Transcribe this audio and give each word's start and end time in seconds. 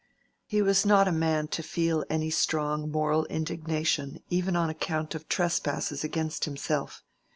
He 0.47 0.63
was 0.63 0.83
not 0.83 1.07
a 1.07 1.11
man 1.11 1.47
to 1.49 1.61
feel 1.61 2.03
any 2.09 2.31
strong 2.31 2.89
moral 2.89 3.25
indignation 3.25 4.19
even 4.31 4.55
on 4.55 4.67
account 4.67 5.13
of 5.13 5.29
trespasses 5.29 6.03
against 6.03 6.45
himself. 6.45 7.03